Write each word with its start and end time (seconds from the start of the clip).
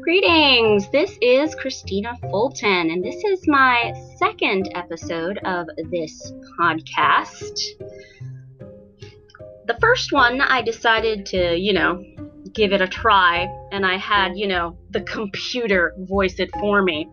Greetings! 0.00 0.88
This 0.90 1.18
is 1.20 1.54
Christina 1.56 2.16
Fulton, 2.30 2.90
and 2.90 3.04
this 3.04 3.22
is 3.22 3.46
my 3.46 3.92
second 4.16 4.70
episode 4.74 5.38
of 5.44 5.66
this 5.90 6.32
podcast. 6.58 7.58
The 9.66 9.76
first 9.78 10.10
one, 10.10 10.40
I 10.40 10.62
decided 10.62 11.26
to, 11.26 11.54
you 11.54 11.74
know, 11.74 12.02
give 12.54 12.72
it 12.72 12.80
a 12.80 12.88
try, 12.88 13.46
and 13.72 13.84
I 13.84 13.98
had, 13.98 14.38
you 14.38 14.46
know, 14.46 14.78
the 14.88 15.02
computer 15.02 15.94
voice 15.98 16.40
it 16.40 16.50
for 16.52 16.82
me. 16.82 17.10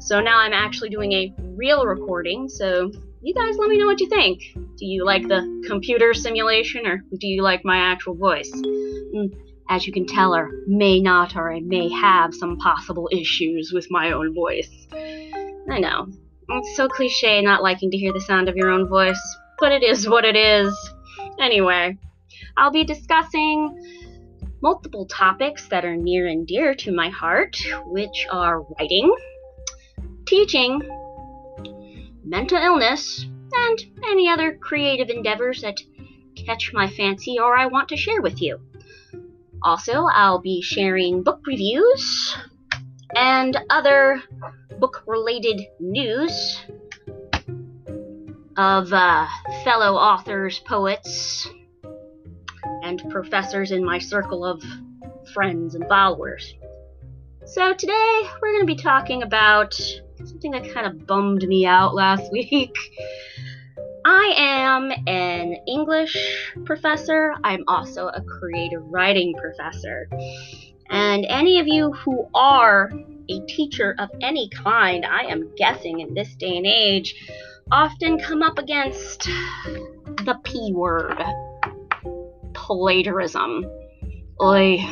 So 0.00 0.20
now 0.20 0.38
I'm 0.38 0.52
actually 0.52 0.90
doing 0.90 1.12
a 1.12 1.34
real 1.56 1.84
recording, 1.84 2.48
so 2.48 2.90
you 3.20 3.34
guys 3.34 3.56
let 3.58 3.68
me 3.68 3.78
know 3.78 3.86
what 3.86 4.00
you 4.00 4.08
think. 4.08 4.42
Do 4.54 4.86
you 4.86 5.04
like 5.04 5.26
the 5.26 5.64
computer 5.66 6.14
simulation, 6.14 6.86
or 6.86 7.02
do 7.18 7.26
you 7.26 7.42
like 7.42 7.64
my 7.64 7.78
actual 7.78 8.14
voice? 8.14 8.50
Mm, 8.52 9.36
as 9.68 9.86
you 9.86 9.92
can 9.92 10.06
tell, 10.06 10.34
or 10.34 10.50
may 10.66 11.00
not, 11.00 11.36
or 11.36 11.52
I 11.52 11.60
may 11.60 11.90
have 11.90 12.32
some 12.32 12.58
possible 12.58 13.08
issues 13.12 13.72
with 13.74 13.88
my 13.90 14.12
own 14.12 14.34
voice. 14.34 14.86
I 14.92 15.80
know. 15.80 16.06
It's 16.48 16.76
so 16.76 16.88
cliche 16.88 17.42
not 17.42 17.62
liking 17.62 17.90
to 17.90 17.98
hear 17.98 18.12
the 18.12 18.20
sound 18.20 18.48
of 18.48 18.56
your 18.56 18.70
own 18.70 18.88
voice, 18.88 19.20
but 19.58 19.72
it 19.72 19.82
is 19.82 20.08
what 20.08 20.24
it 20.24 20.36
is. 20.36 20.72
Anyway, 21.40 21.98
I'll 22.56 22.70
be 22.70 22.84
discussing 22.84 23.76
multiple 24.62 25.06
topics 25.06 25.68
that 25.68 25.84
are 25.84 25.96
near 25.96 26.28
and 26.28 26.46
dear 26.46 26.74
to 26.74 26.92
my 26.92 27.10
heart, 27.10 27.56
which 27.86 28.26
are 28.30 28.62
writing, 28.78 29.12
teaching, 30.28 30.82
mental 32.22 32.58
illness, 32.58 33.24
and 33.24 33.78
any 34.04 34.28
other 34.28 34.54
creative 34.56 35.08
endeavors 35.08 35.62
that 35.62 35.80
catch 36.36 36.70
my 36.74 36.86
fancy 36.86 37.38
or 37.38 37.56
I 37.56 37.66
want 37.66 37.88
to 37.88 37.96
share 37.96 38.20
with 38.20 38.42
you. 38.42 38.60
Also, 39.62 40.06
I'll 40.12 40.38
be 40.38 40.60
sharing 40.60 41.22
book 41.22 41.40
reviews 41.46 42.36
and 43.16 43.56
other 43.70 44.22
book 44.78 45.02
related 45.06 45.62
news 45.80 46.62
of 48.58 48.92
uh, 48.92 49.26
fellow 49.64 49.94
authors, 49.94 50.58
poets, 50.60 51.48
and 52.82 53.02
professors 53.08 53.70
in 53.72 53.82
my 53.82 53.98
circle 53.98 54.44
of 54.44 54.62
friends 55.32 55.74
and 55.74 55.88
followers. 55.88 56.54
So, 57.46 57.72
today 57.72 58.28
we're 58.42 58.52
going 58.52 58.66
to 58.66 58.74
be 58.74 58.76
talking 58.76 59.22
about 59.22 59.80
something 60.26 60.50
that 60.52 60.72
kind 60.72 60.86
of 60.86 61.06
bummed 61.06 61.46
me 61.46 61.66
out 61.66 61.94
last 61.94 62.30
week. 62.32 62.76
I 64.04 64.34
am 64.36 64.90
an 65.06 65.56
English 65.66 66.16
professor. 66.64 67.34
I'm 67.44 67.64
also 67.68 68.08
a 68.08 68.22
creative 68.22 68.82
writing 68.84 69.34
professor. 69.34 70.08
And 70.90 71.26
any 71.28 71.60
of 71.60 71.66
you 71.66 71.92
who 71.92 72.26
are 72.34 72.90
a 73.28 73.40
teacher 73.46 73.94
of 73.98 74.08
any 74.22 74.48
kind, 74.48 75.04
I 75.04 75.24
am 75.24 75.50
guessing 75.56 76.00
in 76.00 76.14
this 76.14 76.34
day 76.36 76.56
and 76.56 76.66
age, 76.66 77.14
often 77.70 78.18
come 78.18 78.42
up 78.42 78.58
against 78.58 79.24
the 80.24 80.38
P 80.42 80.72
word 80.72 81.22
plagiarism. 82.54 83.66
Oy. 84.40 84.84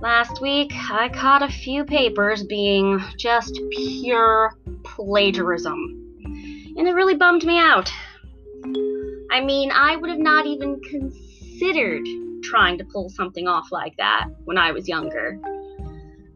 Last 0.00 0.42
week, 0.42 0.72
I 0.74 1.08
caught 1.08 1.42
a 1.42 1.48
few 1.48 1.84
papers 1.84 2.44
being 2.44 3.02
just 3.16 3.58
pure 3.70 4.52
plagiarism. 4.84 6.22
And 6.76 6.86
it 6.86 6.92
really 6.92 7.14
bummed 7.14 7.44
me 7.44 7.58
out. 7.58 7.90
I 9.30 9.40
mean, 9.40 9.70
I 9.72 9.96
would 9.96 10.10
have 10.10 10.18
not 10.18 10.46
even 10.46 10.80
considered 10.80 12.06
trying 12.42 12.76
to 12.78 12.84
pull 12.84 13.08
something 13.08 13.48
off 13.48 13.72
like 13.72 13.96
that 13.96 14.26
when 14.44 14.58
I 14.58 14.72
was 14.72 14.86
younger. 14.86 15.40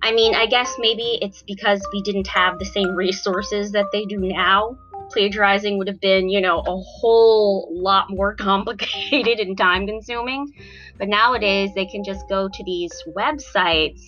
I 0.02 0.12
mean, 0.12 0.34
I 0.34 0.46
guess 0.46 0.74
maybe 0.78 1.18
it's 1.20 1.42
because 1.42 1.86
we 1.92 2.00
didn't 2.00 2.28
have 2.28 2.58
the 2.58 2.64
same 2.64 2.96
resources 2.96 3.72
that 3.72 3.86
they 3.92 4.06
do 4.06 4.18
now. 4.18 4.78
Plagiarizing 5.12 5.78
would 5.78 5.88
have 5.88 6.00
been, 6.00 6.28
you 6.28 6.40
know, 6.40 6.60
a 6.60 6.76
whole 6.76 7.68
lot 7.72 8.10
more 8.10 8.34
complicated 8.38 9.40
and 9.40 9.56
time 9.56 9.86
consuming. 9.86 10.52
But 10.98 11.08
nowadays, 11.08 11.70
they 11.74 11.86
can 11.86 12.04
just 12.04 12.28
go 12.28 12.48
to 12.48 12.64
these 12.64 12.92
websites 13.16 14.02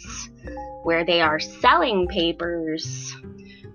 where 0.83 1.05
they 1.05 1.21
are 1.21 1.41
selling 1.41 2.09
papers 2.09 3.15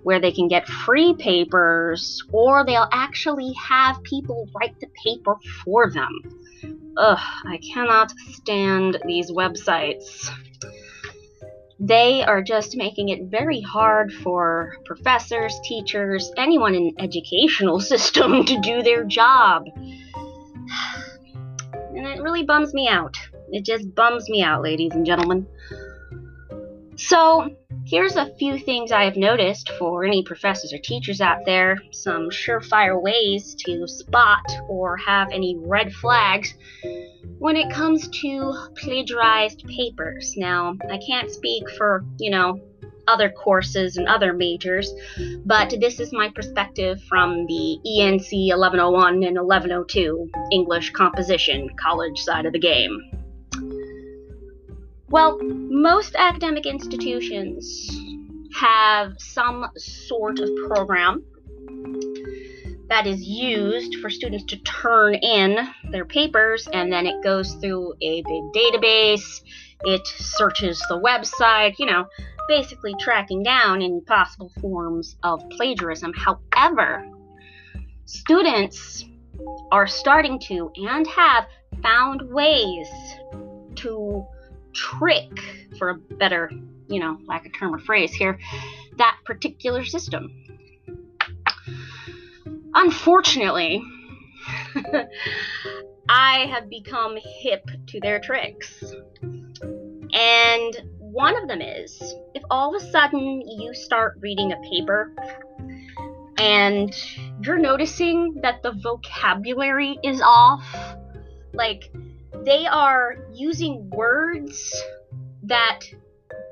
where 0.07 0.21
they 0.21 0.31
can 0.31 0.47
get 0.47 0.65
free 0.65 1.13
papers 1.19 2.23
or 2.31 2.65
they'll 2.65 2.87
actually 2.93 3.51
have 3.53 4.01
people 4.03 4.47
write 4.55 4.79
the 4.79 4.87
paper 5.03 5.35
for 5.65 5.91
them. 5.91 6.21
Ugh, 6.95 7.19
I 7.45 7.59
cannot 7.73 8.13
stand 8.31 8.99
these 9.05 9.29
websites. 9.29 10.29
They 11.79 12.23
are 12.23 12.41
just 12.41 12.75
making 12.75 13.09
it 13.09 13.25
very 13.25 13.61
hard 13.61 14.11
for 14.11 14.75
professors, 14.85 15.59
teachers, 15.63 16.31
anyone 16.37 16.73
in 16.73 16.93
educational 16.99 17.79
system 17.93 18.45
to 18.45 18.59
do 18.61 18.81
their 18.81 19.03
job. 19.03 19.65
And 21.95 22.07
it 22.07 22.21
really 22.21 22.43
bums 22.43 22.73
me 22.73 22.87
out. 22.87 23.17
It 23.51 23.63
just 23.63 23.93
bums 23.95 24.29
me 24.29 24.41
out, 24.43 24.63
ladies 24.63 24.93
and 24.93 25.05
gentlemen. 25.05 25.47
So, 26.95 27.55
Here's 27.89 28.17
a 28.17 28.35
few 28.37 28.59
things 28.59 28.91
I 28.91 29.05
have 29.05 29.15
noticed 29.15 29.69
for 29.79 30.03
any 30.03 30.21
professors 30.21 30.73
or 30.73 30.77
teachers 30.77 31.21
out 31.21 31.45
there, 31.45 31.77
some 31.91 32.29
surefire 32.29 33.01
ways 33.01 33.55
to 33.65 33.87
spot 33.87 34.43
or 34.67 34.97
have 34.97 35.29
any 35.31 35.55
red 35.57 35.93
flags 35.93 36.53
when 37.39 37.55
it 37.55 37.71
comes 37.71 38.07
to 38.21 38.53
plagiarized 38.75 39.63
papers. 39.67 40.35
Now, 40.37 40.75
I 40.89 40.97
can't 40.97 41.31
speak 41.31 41.69
for, 41.77 42.03
you 42.19 42.31
know, 42.31 42.59
other 43.07 43.29
courses 43.29 43.97
and 43.97 44.07
other 44.07 44.33
majors, 44.33 44.91
but 45.45 45.73
this 45.79 45.99
is 45.99 46.11
my 46.11 46.29
perspective 46.29 47.01
from 47.03 47.45
the 47.47 47.79
ENC 47.85 48.49
1101 48.49 49.23
and 49.23 49.37
1102 49.37 50.29
English 50.51 50.91
composition 50.91 51.69
college 51.79 52.19
side 52.19 52.45
of 52.45 52.53
the 52.53 52.59
game. 52.59 52.99
Well, 55.09 55.39
most 55.41 56.15
academic 56.15 56.65
institutions 56.65 57.89
have 58.59 59.13
some 59.19 59.67
sort 59.77 60.39
of 60.39 60.49
program 60.67 61.23
that 62.89 63.05
is 63.05 63.21
used 63.21 63.95
for 63.95 64.09
students 64.09 64.45
to 64.45 64.57
turn 64.57 65.15
in 65.15 65.57
their 65.91 66.05
papers, 66.05 66.67
and 66.71 66.91
then 66.91 67.05
it 67.05 67.21
goes 67.23 67.53
through 67.55 67.93
a 68.01 68.21
big 68.21 68.43
database. 68.55 69.41
It 69.81 70.05
searches 70.07 70.79
the 70.89 70.99
website, 70.99 71.77
you 71.79 71.85
know, 71.85 72.07
basically 72.47 72.95
tracking 72.99 73.43
down 73.43 73.81
any 73.81 74.01
possible 74.01 74.51
forms 74.61 75.17
of 75.23 75.43
plagiarism. 75.51 76.13
However, 76.13 77.05
students 78.05 79.05
are 79.71 79.85
starting 79.85 80.39
to 80.39 80.71
and 80.75 81.05
have 81.07 81.45
found 81.83 82.21
ways 82.21 82.87
to 83.75 84.25
trick, 84.73 85.31
for 85.77 85.89
a 85.89 85.95
better, 85.95 86.49
you 86.87 86.99
know, 86.99 87.19
lack 87.27 87.45
of 87.45 87.53
term 87.53 87.75
or 87.75 87.79
phrase 87.79 88.13
here, 88.13 88.39
that 88.97 89.17
particular 89.25 89.83
system. 89.83 90.31
Unfortunately, 92.79 93.81
I 96.09 96.45
have 96.45 96.69
become 96.69 97.17
hip 97.41 97.67
to 97.87 97.99
their 97.99 98.19
tricks. 98.19 98.83
And 100.13 100.77
one 100.99 101.35
of 101.41 101.47
them 101.47 101.59
is 101.59 101.99
if 102.35 102.43
all 102.51 102.75
of 102.75 102.79
a 102.79 102.91
sudden 102.91 103.41
you 103.41 103.73
start 103.73 104.19
reading 104.19 104.51
a 104.51 104.57
paper 104.57 105.11
and 106.37 106.95
you're 107.41 107.57
noticing 107.57 108.35
that 108.43 108.61
the 108.61 108.73
vocabulary 108.73 109.97
is 110.03 110.21
off, 110.21 110.63
like 111.53 111.91
they 112.45 112.67
are 112.67 113.25
using 113.33 113.89
words 113.89 114.71
that 115.41 115.79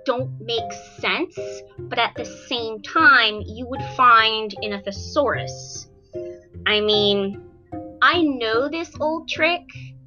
don't 0.07 0.41
make 0.41 0.73
sense, 0.99 1.37
but 1.77 1.99
at 1.99 2.15
the 2.15 2.25
same 2.25 2.81
time, 2.81 3.43
you 3.45 3.67
would 3.67 3.83
find 3.95 4.55
in 4.63 4.73
a 4.73 4.81
thesaurus. 4.81 5.87
I 6.67 6.81
mean, 6.81 7.41
I 8.01 8.21
know 8.21 8.69
this 8.69 8.91
old 8.99 9.29
trick 9.29 9.61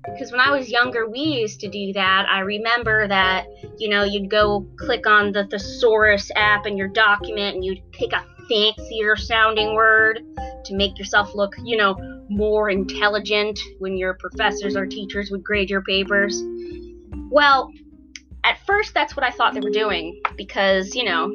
because 0.04 0.30
when 0.32 0.40
I 0.40 0.50
was 0.50 0.70
younger, 0.70 1.08
we 1.08 1.20
used 1.20 1.60
to 1.60 1.68
do 1.68 1.92
that. 1.92 2.26
I 2.28 2.40
remember 2.40 3.06
that, 3.08 3.46
you 3.78 3.88
know, 3.88 4.04
you'd 4.04 4.30
go 4.30 4.66
click 4.78 5.06
on 5.06 5.32
the 5.32 5.46
thesaurus 5.46 6.30
app 6.34 6.66
in 6.66 6.76
your 6.76 6.88
document 6.88 7.56
and 7.56 7.64
you'd 7.64 7.82
pick 7.92 8.12
a 8.12 8.24
fancier 8.48 9.16
sounding 9.16 9.74
word 9.74 10.20
to 10.64 10.74
make 10.74 10.98
yourself 10.98 11.34
look, 11.34 11.52
you 11.62 11.76
know, 11.76 11.96
more 12.28 12.70
intelligent 12.70 13.58
when 13.78 13.96
your 13.96 14.14
professors 14.14 14.76
or 14.76 14.86
teachers 14.86 15.30
would 15.30 15.42
grade 15.42 15.70
your 15.70 15.82
papers. 15.82 16.42
Well, 17.30 17.70
at 18.44 18.58
first 18.66 18.94
that's 18.94 19.16
what 19.16 19.24
I 19.24 19.30
thought 19.30 19.54
they 19.54 19.60
were 19.60 19.70
doing 19.70 20.20
because, 20.36 20.94
you 20.94 21.04
know, 21.04 21.30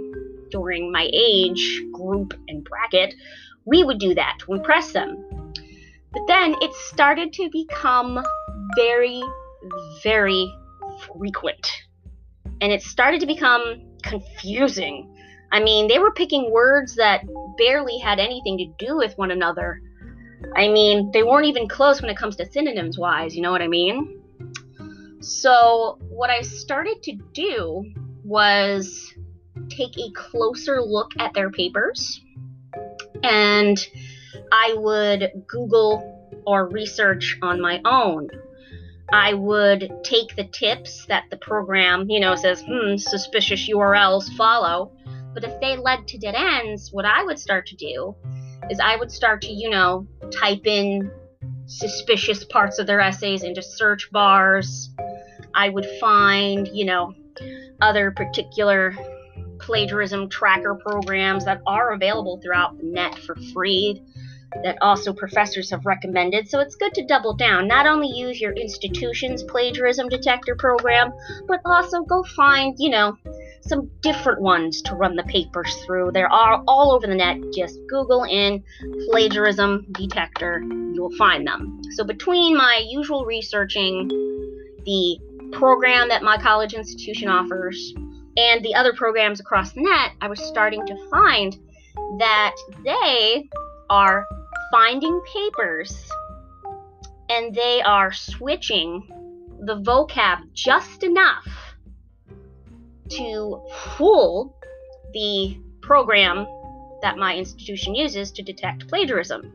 during 0.50 0.92
my 0.92 1.10
age 1.14 1.84
group 1.92 2.34
and 2.48 2.64
bracket, 2.64 3.14
We 3.66 3.84
would 3.84 4.00
do 4.00 4.14
that 4.16 4.38
to 4.40 4.54
impress 4.54 4.92
them. 4.92 5.54
But 6.12 6.28
then 6.28 6.56
it 6.62 6.74
started 6.74 7.34
to 7.34 7.50
become 7.52 8.24
very, 8.76 9.24
very 10.04 10.54
frequent. 11.08 11.68
And 12.62 12.72
it 12.72 12.82
started 12.82 13.20
to 13.22 13.26
become 13.26 13.82
confusing. 14.04 15.16
I 15.52 15.62
mean, 15.62 15.88
they 15.88 16.00
were 16.00 16.12
picking 16.12 16.52
words 16.52 16.96
that 16.96 17.24
barely 17.58 17.98
had 17.98 18.20
anything 18.20 18.58
to 18.58 18.86
do 18.86 18.98
with 18.98 19.18
one 19.18 19.32
another. 19.32 19.82
I 20.56 20.68
mean, 20.68 21.12
they 21.12 21.24
weren't 21.24 21.48
even 21.48 21.68
close 21.68 22.02
when 22.02 22.10
it 22.10 22.18
comes 22.18 22.36
to 22.38 22.46
synonyms 22.52 22.98
wise, 22.98 23.36
you 23.36 23.42
know 23.42 23.52
what 23.52 23.62
I 23.62 23.68
mean? 23.68 24.22
So, 25.22 26.00
what 26.10 26.30
I 26.30 26.42
started 26.42 27.02
to 27.04 27.14
do 27.34 27.86
was 28.24 29.14
take 29.70 29.98
a 29.98 30.12
closer 30.12 30.82
look 30.82 31.12
at 31.18 31.34
their 31.34 31.50
papers 31.50 32.22
and 33.24 33.78
I 34.52 34.76
would 34.78 35.44
Google 35.48 36.10
or 36.46 36.68
research 36.68 37.38
on 37.42 37.62
my 37.62 37.82
own. 37.86 38.30
I 39.12 39.34
would 39.34 39.92
take 40.04 40.36
the 40.36 40.46
tips 40.46 41.06
that 41.08 41.26
the 41.30 41.38
program, 41.38 42.10
you 42.10 42.20
know, 42.20 42.36
says, 42.36 42.64
hmm, 42.68 42.98
suspicious 42.98 43.70
URLs 43.70 44.30
follow. 44.36 44.92
But 45.34 45.44
if 45.44 45.60
they 45.60 45.78
led 45.78 46.08
to 46.10 46.18
dead 46.18 46.36
ends, 46.36 46.92
what 46.92 47.06
I 47.06 47.24
would 47.24 47.40
start 47.40 47.68
to 47.68 47.76
do 47.76 48.16
is 48.70 48.80
I 48.80 48.96
would 48.96 49.12
start 49.12 49.42
to, 49.44 49.52
you 49.52 49.70
know, 49.70 50.08
type 50.32 50.66
in 50.66 51.12
suspicious 51.66 52.44
parts 52.46 52.80
of 52.80 52.88
their 52.88 53.00
essays 53.00 53.44
into 53.44 53.62
search 53.62 54.12
bars. 54.12 54.90
I 55.54 55.70
would 55.70 55.88
find, 56.00 56.68
you 56.68 56.86
know, 56.86 57.14
other 57.82 58.12
particular 58.12 58.96
plagiarism 59.66 60.30
tracker 60.30 60.76
programs 60.76 61.46
that 61.46 61.62
are 61.66 61.94
available 61.94 62.40
throughout 62.42 62.78
the 62.78 62.84
net 62.84 63.18
for 63.20 63.36
free 63.54 64.02
that 64.64 64.78
also 64.82 65.14
professors 65.14 65.72
have 65.72 65.86
recommended. 65.86 66.48
So 66.48 66.60
it's 66.60 66.76
good 66.76 66.94
to 66.96 67.06
double 67.06 67.34
down. 67.34 67.68
Not 67.68 67.88
only 67.88 68.08
use 68.08 68.40
your 68.40 68.54
institution's 68.54 69.42
plagiarism 69.44 70.10
detector 70.10 70.56
program, 70.56 71.12
but 71.48 71.62
also 71.66 72.04
go 72.04 72.24
find, 72.36 72.76
you 72.78 72.90
know, 72.90 73.18
some 73.62 73.90
different 74.02 74.42
ones 74.42 74.82
to 74.84 74.96
run 74.96 75.16
the 75.16 75.24
papers 75.24 75.74
through. 75.86 76.12
There 76.12 76.32
are 76.32 76.62
all 76.68 76.92
over 76.92 77.08
the 77.08 77.16
net. 77.16 77.38
Just 77.56 77.80
Google 77.88 78.26
in 78.26 78.64
plagiarism 79.10 79.88
detector, 79.94 80.62
you'll 80.94 81.16
find 81.18 81.48
them. 81.48 81.82
So 81.96 82.04
between 82.04 82.56
my 82.56 82.86
usual 82.88 83.26
researching, 83.26 84.10
the 84.86 85.18
program 85.54 86.10
that 86.10 86.22
my 86.24 86.38
college 86.38 86.74
institution 86.74 87.30
offers, 87.30 87.94
and 88.38 88.64
the 88.64 88.76
other 88.76 88.94
programs 88.94 89.40
across 89.40 89.74
the 89.74 89.82
net, 89.82 90.12
I 90.22 90.28
was 90.28 90.40
starting 90.40 90.86
to 90.86 91.10
find 91.10 91.58
that 92.20 92.56
they 92.84 93.50
are 93.90 94.26
finding 94.72 95.22
papers 95.32 96.10
and 97.30 97.54
they 97.54 97.82
are 97.82 98.12
switching 98.12 99.08
the 99.66 99.80
vocab 99.82 100.40
just 100.54 101.04
enough 101.04 101.48
to 103.10 103.62
fool 103.98 104.58
the 105.14 105.58
program 105.82 106.48
that 107.02 107.18
my 107.18 107.36
institution 107.36 107.94
uses 107.94 108.32
to 108.32 108.42
detect 108.42 108.88
plagiarism. 108.88 109.54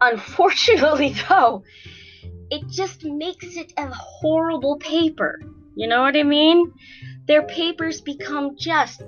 Unfortunately, 0.00 1.14
though, 1.28 1.64
it 2.50 2.68
just 2.68 3.04
makes 3.04 3.56
it 3.56 3.72
a 3.76 3.88
horrible 3.88 4.76
paper. 4.76 5.40
You 5.74 5.88
know 5.88 6.02
what 6.02 6.16
I 6.16 6.22
mean? 6.22 6.72
Their 7.26 7.42
papers 7.42 8.00
become 8.00 8.56
just 8.56 9.02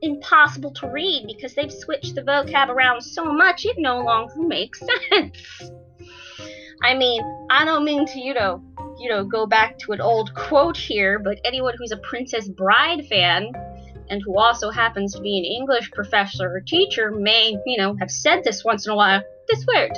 impossible 0.00 0.72
to 0.72 0.88
read 0.88 1.24
because 1.26 1.54
they've 1.54 1.72
switched 1.72 2.14
the 2.14 2.22
vocab 2.22 2.68
around 2.68 3.00
so 3.02 3.24
much 3.24 3.64
it 3.64 3.76
no 3.78 4.00
longer 4.02 4.34
makes 4.36 4.80
sense. 5.10 5.70
I 6.82 6.94
mean, 6.94 7.22
I 7.50 7.64
don't 7.64 7.84
mean 7.84 8.06
to, 8.06 8.18
you 8.18 8.34
know, 8.34 8.62
you 8.98 9.08
know, 9.08 9.24
go 9.24 9.46
back 9.46 9.78
to 9.80 9.92
an 9.92 10.00
old 10.00 10.34
quote 10.34 10.76
here, 10.76 11.18
but 11.18 11.38
anyone 11.44 11.74
who's 11.78 11.92
a 11.92 11.96
Princess 11.98 12.48
Bride 12.48 13.06
fan 13.06 13.52
and 14.10 14.20
who 14.24 14.38
also 14.38 14.70
happens 14.70 15.14
to 15.14 15.20
be 15.20 15.38
an 15.38 15.44
English 15.44 15.90
professor 15.92 16.56
or 16.56 16.60
teacher 16.60 17.10
may, 17.10 17.56
you 17.66 17.78
know, 17.78 17.94
have 18.00 18.10
said 18.10 18.42
this 18.44 18.64
once 18.64 18.86
in 18.86 18.92
a 18.92 18.96
while. 18.96 19.22
This 19.48 19.64
word. 19.66 19.92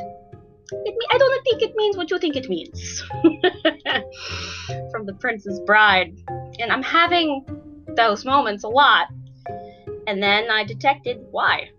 It, 0.72 0.94
I 1.12 1.18
don't 1.18 1.44
think 1.44 1.62
it 1.62 1.74
means 1.76 1.96
what 1.96 2.10
you 2.10 2.18
think 2.18 2.36
it 2.36 2.48
means. 2.48 3.00
From 4.90 5.06
the 5.06 5.14
Princess 5.20 5.60
Bride. 5.66 6.16
And 6.58 6.72
I'm 6.72 6.82
having 6.82 7.44
those 7.96 8.24
moments 8.24 8.64
a 8.64 8.68
lot. 8.68 9.08
And 10.06 10.22
then 10.22 10.50
I 10.50 10.64
detected 10.64 11.18
why. 11.30 11.70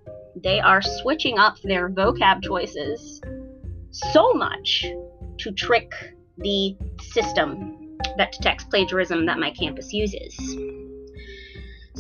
They 0.44 0.60
are 0.60 0.82
switching 0.82 1.38
up 1.40 1.60
their 1.62 1.90
vocab 1.90 2.44
choices 2.44 3.22
so 3.92 4.34
much 4.34 4.86
to 5.38 5.52
trick 5.52 5.92
the 6.38 6.76
system 7.02 7.98
that 8.18 8.34
detects 8.34 8.66
plagiarism 8.66 9.26
that 9.26 9.40
my 9.40 9.52
campus 9.52 9.94
uses. 9.94 10.36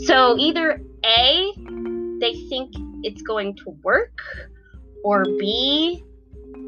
So 0.05 0.37
either 0.37 0.81
A, 1.05 1.51
they 2.19 2.33
think 2.49 2.73
it's 3.03 3.21
going 3.21 3.55
to 3.57 3.69
work, 3.81 4.17
or 5.03 5.23
B, 5.23 6.03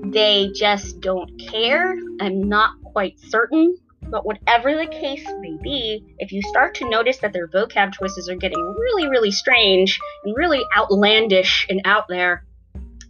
they 0.03 0.51
just 0.53 0.99
don't 1.01 1.31
care. 1.39 1.95
I'm 2.19 2.47
not 2.49 2.81
quite 2.83 3.19
certain. 3.19 3.77
But 4.09 4.25
whatever 4.25 4.75
the 4.75 4.87
case 4.87 5.27
may 5.39 5.57
be, 5.61 6.15
if 6.17 6.31
you 6.31 6.41
start 6.43 6.75
to 6.75 6.89
notice 6.89 7.17
that 7.17 7.33
their 7.33 7.47
vocab 7.47 7.93
choices 7.93 8.29
are 8.29 8.35
getting 8.35 8.59
really, 8.59 9.09
really 9.09 9.31
strange 9.31 9.99
and 10.23 10.35
really 10.35 10.63
outlandish 10.77 11.67
and 11.69 11.81
out 11.83 12.07
there, 12.07 12.45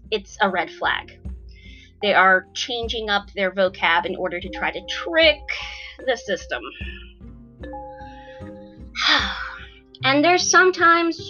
it's 0.09 0.37
a 0.41 0.49
red 0.49 0.71
flag. 0.71 1.19
They 2.01 2.13
are 2.13 2.47
changing 2.53 3.09
up 3.09 3.31
their 3.33 3.51
vocab 3.51 4.05
in 4.05 4.15
order 4.15 4.39
to 4.39 4.49
try 4.49 4.71
to 4.71 4.81
trick 4.89 5.39
the 6.05 6.17
system. 6.17 6.63
and 10.03 10.23
there's 10.23 10.49
sometimes 10.49 11.21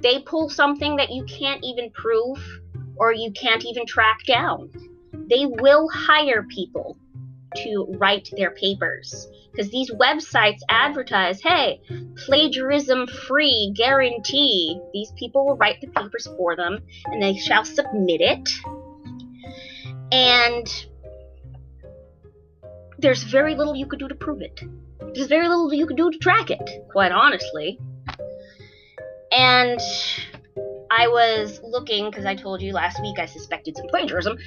they 0.00 0.20
pull 0.20 0.48
something 0.48 0.96
that 0.96 1.10
you 1.10 1.24
can't 1.24 1.64
even 1.64 1.90
prove 1.90 2.38
or 2.98 3.12
you 3.12 3.30
can't 3.32 3.64
even 3.64 3.86
track 3.86 4.24
down. 4.26 4.70
They 5.28 5.46
will 5.46 5.88
hire 5.88 6.44
people 6.44 6.96
to 7.56 7.86
write 7.98 8.28
their 8.36 8.50
papers 8.50 9.28
because 9.50 9.70
these 9.70 9.90
websites 9.90 10.60
advertise 10.68 11.40
hey, 11.40 11.80
plagiarism 12.16 13.06
free 13.06 13.72
guarantee. 13.74 14.78
These 14.92 15.12
people 15.12 15.46
will 15.46 15.56
write 15.56 15.80
the 15.80 15.88
papers 15.88 16.28
for 16.36 16.56
them 16.56 16.78
and 17.06 17.22
they 17.22 17.36
shall 17.36 17.64
submit 17.64 18.20
it. 18.20 18.50
And 20.12 20.66
there's 22.98 23.22
very 23.22 23.54
little 23.54 23.74
you 23.74 23.86
could 23.86 23.98
do 23.98 24.08
to 24.08 24.14
prove 24.14 24.42
it. 24.42 24.60
There's 25.14 25.28
very 25.28 25.48
little 25.48 25.72
you 25.72 25.86
could 25.86 25.96
do 25.96 26.10
to 26.10 26.18
track 26.18 26.50
it, 26.50 26.84
quite 26.90 27.12
honestly. 27.12 27.78
And 29.32 29.80
I 30.98 31.08
was 31.08 31.60
looking, 31.62 32.08
because 32.10 32.24
I 32.24 32.34
told 32.34 32.62
you 32.62 32.72
last 32.72 33.00
week 33.02 33.18
I 33.18 33.26
suspected 33.26 33.76
some 33.76 33.86
plagiarism. 33.88 34.38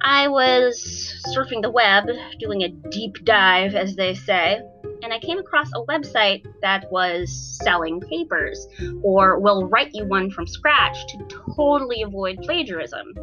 I 0.00 0.28
was 0.28 1.22
surfing 1.36 1.60
the 1.60 1.70
web, 1.70 2.06
doing 2.38 2.62
a 2.62 2.68
deep 2.68 3.24
dive, 3.24 3.74
as 3.74 3.94
they 3.94 4.14
say, 4.14 4.60
and 5.02 5.12
I 5.12 5.18
came 5.18 5.38
across 5.38 5.68
a 5.74 5.84
website 5.84 6.46
that 6.62 6.90
was 6.90 7.58
selling 7.62 8.00
papers, 8.00 8.66
or 9.02 9.38
will 9.38 9.68
write 9.68 9.90
you 9.92 10.06
one 10.06 10.30
from 10.30 10.46
scratch 10.46 10.96
to 11.08 11.42
totally 11.56 12.02
avoid 12.02 12.38
plagiarism. 12.38 13.14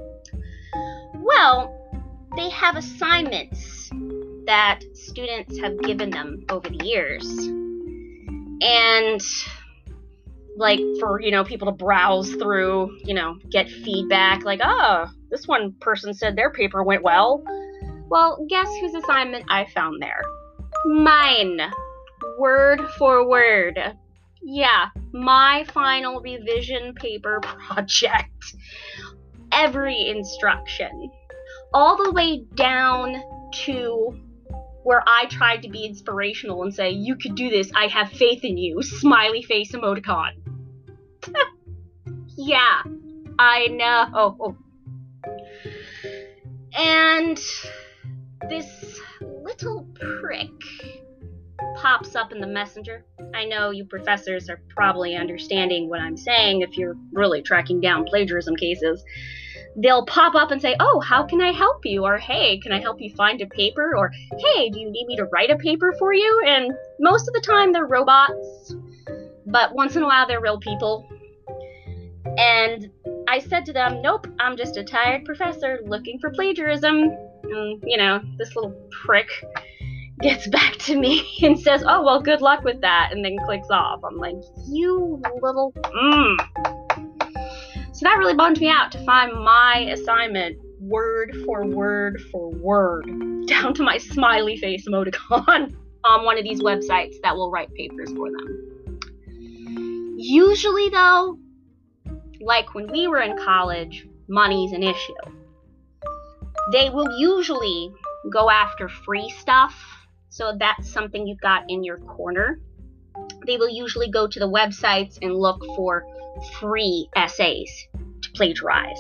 Well, 1.16 1.74
they 2.36 2.50
have 2.50 2.76
assignments 2.76 3.90
that 4.46 4.82
students 4.94 5.58
have 5.60 5.82
given 5.82 6.12
them 6.12 6.44
over 6.50 6.70
the 6.70 6.86
years. 6.86 7.26
And 8.62 9.22
like 10.58 10.80
for 11.00 11.22
you 11.22 11.32
know 11.32 11.44
people 11.44 11.66
to 11.66 11.72
browse 11.72 12.32
through 12.36 12.98
you 13.04 13.14
know 13.14 13.38
get 13.50 13.70
feedback 13.70 14.44
like 14.44 14.62
oh 14.64 15.08
this 15.30 15.48
one 15.48 15.74
person 15.82 16.14
said 16.14 16.36
their 16.36 16.52
paper 16.52 16.84
went 16.84 17.04
well. 17.04 17.44
Well 18.08 18.46
guess 18.50 18.70
whose 18.80 18.94
assignment 18.94 19.46
i 19.50 19.66
found 19.74 20.02
there? 20.02 20.22
Mine. 20.86 21.60
Word 22.40 22.82
for 22.98 23.28
word. 23.28 23.80
Yeah 24.42 24.90
my 25.16 25.66
final 25.74 26.20
revision 26.20 26.94
paper 26.94 27.40
project. 27.68 28.54
Every 29.52 30.10
instruction. 30.10 31.10
All 31.74 32.04
the 32.04 32.12
way 32.12 32.44
down 32.56 33.16
to 33.66 34.20
where 34.84 35.04
I 35.08 35.26
tried 35.26 35.64
to 35.64 35.70
be 35.70 35.86
inspirational 35.86 36.64
and 36.64 36.74
say, 36.74 36.92
You 36.92 37.16
could 37.16 37.36
do 37.36 37.50
this, 37.50 37.72
I 37.74 37.88
have 37.88 38.12
faith 38.12 38.44
in 38.44 38.58
you, 38.58 38.84
smiley 38.84 39.42
face 39.42 39.72
emoticon. 39.72 40.34
yeah, 42.38 42.84
I 43.40 43.68
know. 43.68 44.58
And 46.78 47.40
this 48.50 49.00
little 49.22 49.88
prick 49.96 50.50
pops 51.78 52.16
up 52.16 52.32
in 52.32 52.40
the 52.40 52.48
messenger. 52.48 53.06
I 53.34 53.46
know 53.46 53.70
you 53.70 53.86
professors 53.86 54.50
are 54.50 54.60
probably 54.70 55.16
understanding 55.16 55.90
what 55.90 56.00
I'm 56.00 56.18
saying 56.18 56.62
if 56.62 56.78
you're 56.78 56.96
really 57.14 57.42
tracking 57.42 57.82
down 57.82 58.06
plagiarism 58.06 58.56
cases. 58.56 59.04
They'll 59.78 60.06
pop 60.06 60.36
up 60.36 60.52
and 60.52 60.62
say, 60.62 60.76
Oh, 60.80 61.02
how 61.02 61.24
can 61.24 61.42
I 61.42 61.52
help 61.52 61.86
you? 61.86 62.06
Or, 62.06 62.18
Hey, 62.18 62.60
can 62.60 62.72
I 62.72 62.80
help 62.80 63.02
you 63.02 63.14
find 63.16 63.42
a 63.42 63.48
paper? 63.48 63.96
Or, 63.98 64.12
Hey, 64.38 64.70
do 64.70 64.80
you 64.80 64.90
need 64.90 65.06
me 65.08 65.16
to 65.18 65.26
write 65.26 65.52
a 65.52 65.58
paper 65.58 65.94
for 66.00 66.14
you? 66.14 66.44
And 66.46 66.72
most 67.00 67.28
of 67.28 67.34
the 67.34 67.42
time 67.42 67.74
they're 67.74 67.86
robots, 67.86 68.76
but 69.46 69.76
once 69.76 69.96
in 69.96 70.04
a 70.04 70.06
while 70.06 70.28
they're 70.28 70.42
real 70.42 70.60
people. 70.60 71.10
And 72.38 72.92
I 73.28 73.40
said 73.40 73.66
to 73.66 73.74
them, 73.74 74.02
Nope, 74.02 74.28
I'm 74.40 74.58
just 74.58 74.78
a 74.78 74.84
tired 74.84 75.26
professor 75.26 75.80
looking 75.86 76.20
for 76.20 76.30
plagiarism. 76.32 77.10
And, 77.44 77.84
you 77.86 77.98
know, 77.98 78.22
this 78.38 78.56
little 78.56 78.74
prick 78.92 79.30
gets 80.22 80.48
back 80.48 80.74
to 80.80 81.00
me 81.00 81.28
and 81.42 81.60
says, 81.60 81.84
Oh, 81.88 82.04
well, 82.04 82.22
good 82.22 82.42
luck 82.42 82.64
with 82.64 82.82
that, 82.82 83.10
and 83.12 83.24
then 83.24 83.38
clicks 83.46 83.70
off. 83.70 84.02
I'm 84.04 84.18
like, 84.18 84.36
You 84.68 85.22
little. 85.42 85.74
Mm. 85.74 86.38
So 87.94 88.04
that 88.04 88.18
really 88.18 88.34
bummed 88.34 88.60
me 88.60 88.70
out 88.70 88.92
to 88.92 89.04
find 89.06 89.32
my 89.34 89.88
assignment 89.92 90.58
word 90.80 91.34
for 91.46 91.66
word 91.66 92.22
for 92.32 92.50
word, 92.52 93.06
down 93.48 93.74
to 93.76 93.84
my 93.84 93.98
smiley 93.98 94.58
face 94.58 94.88
emoticon, 94.88 95.74
on 96.04 96.26
one 96.26 96.38
of 96.38 96.44
these 96.44 96.62
websites 96.62 97.16
that 97.24 97.36
will 97.36 97.50
write 97.50 97.74
papers 97.74 98.12
for 98.12 98.30
them. 98.30 99.00
Usually, 100.18 100.90
though, 100.90 101.40
like 102.42 102.74
when 102.74 102.92
we 102.92 103.08
were 103.08 103.22
in 103.22 103.38
college, 103.38 104.08
money's 104.28 104.72
an 104.72 104.84
issue. 104.84 105.14
They 106.72 106.90
will 106.90 107.18
usually 107.18 107.94
go 108.32 108.50
after 108.50 108.90
free 108.90 109.30
stuff, 109.30 109.76
so 110.30 110.54
that's 110.60 110.90
something 110.90 111.28
you've 111.28 111.42
got 111.42 111.64
in 111.70 111.84
your 111.84 111.98
corner. 112.00 112.60
They 113.46 113.58
will 113.58 113.70
usually 113.70 114.10
go 114.10 114.28
to 114.28 114.40
the 114.40 114.50
websites 114.50 115.18
and 115.22 115.36
look 115.36 115.64
for 115.76 116.06
free 116.60 117.08
essays 117.16 117.72
to 118.22 118.32
plagiarize. 118.32 119.00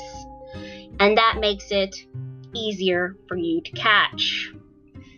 And 1.00 1.18
that 1.18 1.38
makes 1.39 1.72
it 1.72 1.96
easier 2.54 3.15
for 3.27 3.36
you 3.36 3.62
to 3.62 3.72
catch 3.72 4.54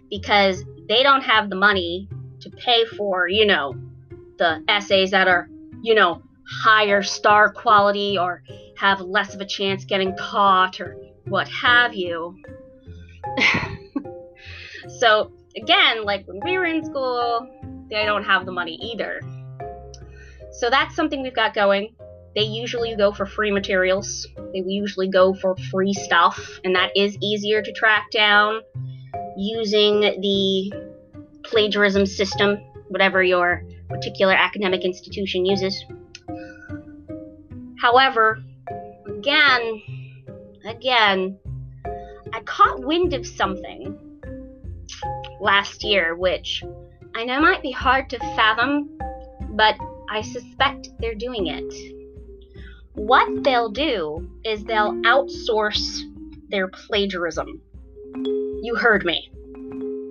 because 0.10 0.64
they 0.88 1.04
don't 1.04 1.22
have 1.22 1.50
the 1.50 1.56
money 1.56 2.10
to 2.40 2.50
pay 2.50 2.86
for, 2.86 3.28
you 3.28 3.46
know, 3.46 3.76
the 4.38 4.64
essays 4.68 5.12
that 5.12 5.28
are, 5.28 5.50
you 5.82 5.94
know, 5.94 6.22
higher 6.50 7.04
star 7.04 7.51
quality 7.51 8.18
or 8.18 8.44
have 8.77 9.01
less 9.01 9.34
of 9.34 9.42
a 9.42 9.46
chance 9.46 9.86
getting 9.86 10.16
caught 10.18 10.80
or 10.80 10.98
what 11.25 11.48
have 11.48 11.94
you. 11.94 12.38
so, 15.00 15.32
again, 15.56 16.04
like 16.04 16.25
when 16.27 16.39
we 16.44 16.58
were 16.58 16.66
in 16.66 16.84
school, 16.86 17.48
they 17.89 18.06
don't 18.06 18.24
have 18.24 18.46
the 18.46 18.51
money 18.51 18.75
either. 18.82 19.22
So, 20.51 20.70
that's 20.70 20.96
something 20.96 21.22
we've 21.22 21.36
got 21.36 21.54
going. 21.54 21.96
They 22.36 22.44
usually 22.44 22.96
go 22.96 23.12
for 23.12 23.25
free 23.25 23.51
materials, 23.51 24.27
they 24.54 24.63
usually 24.66 25.10
go 25.10 25.34
for 25.34 25.56
free 25.72 25.94
stuff, 25.94 26.60
and 26.63 26.75
that 26.75 26.96
is 26.96 27.18
easier 27.22 27.63
to 27.63 27.72
track 27.74 28.12
down 28.12 28.62
using 29.36 30.01
the 30.01 30.72
plagiarism 31.44 32.06
system, 32.06 32.58
whatever 32.89 33.24
your 33.24 33.63
particular 33.89 34.34
academic 34.34 34.84
institution 34.86 35.46
uses. 35.46 35.84
However, 37.89 38.44
again, 39.08 39.82
again, 40.65 41.39
I 42.34 42.41
caught 42.41 42.82
wind 42.82 43.13
of 43.13 43.25
something 43.25 43.98
last 45.39 45.86
year, 45.86 46.13
which 46.13 46.65
I 47.15 47.24
know 47.24 47.39
might 47.39 47.62
be 47.62 47.72
hard 47.72 48.10
to 48.10 48.20
fathom, 48.20 49.00
but 49.51 49.77
I 50.10 50.20
suspect 50.20 50.89
they're 51.00 51.15
doing 51.15 51.48
it. 51.48 51.74
What 52.96 53.46
they'll 53.46 53.72
do 53.72 54.32
is 54.44 54.65
they'll 54.65 54.96
outsource 55.03 56.01
their 56.50 56.67
plagiarism. 56.67 57.62
You 58.63 58.75
heard 58.77 59.06
me. 59.06 59.32